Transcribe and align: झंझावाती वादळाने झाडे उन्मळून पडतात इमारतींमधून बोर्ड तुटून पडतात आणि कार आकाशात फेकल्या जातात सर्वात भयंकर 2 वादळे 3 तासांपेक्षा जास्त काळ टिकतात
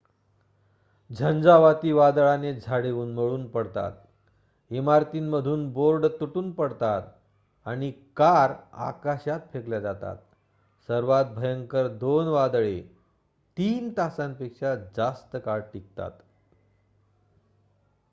झंझावाती 1.09 1.91
वादळाने 1.91 2.53
झाडे 2.53 2.91
उन्मळून 2.91 3.47
पडतात 3.47 3.91
इमारतींमधून 4.69 5.71
बोर्ड 5.73 6.05
तुटून 6.05 6.51
पडतात 6.51 7.01
आणि 7.65 7.91
कार 8.15 8.53
आकाशात 8.73 9.39
फेकल्या 9.53 9.79
जातात 9.79 10.17
सर्वात 10.89 11.25
भयंकर 11.25 11.87
2 12.01 12.27
वादळे 12.27 12.81
3 13.57 13.89
तासांपेक्षा 13.97 14.75
जास्त 14.75 15.37
काळ 15.45 15.59
टिकतात 15.73 16.11